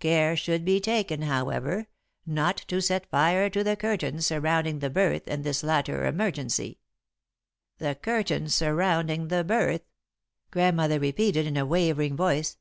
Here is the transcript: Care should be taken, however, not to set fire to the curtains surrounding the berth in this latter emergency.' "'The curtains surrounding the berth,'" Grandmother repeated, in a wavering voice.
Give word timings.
Care 0.00 0.34
should 0.34 0.64
be 0.64 0.80
taken, 0.80 1.22
however, 1.22 1.86
not 2.26 2.56
to 2.66 2.80
set 2.82 3.08
fire 3.08 3.48
to 3.48 3.62
the 3.62 3.76
curtains 3.76 4.26
surrounding 4.26 4.80
the 4.80 4.90
berth 4.90 5.28
in 5.28 5.42
this 5.42 5.62
latter 5.62 6.06
emergency.' 6.06 6.80
"'The 7.78 7.94
curtains 8.02 8.52
surrounding 8.52 9.28
the 9.28 9.44
berth,'" 9.44 9.92
Grandmother 10.50 10.98
repeated, 10.98 11.46
in 11.46 11.56
a 11.56 11.64
wavering 11.64 12.16
voice. 12.16 12.58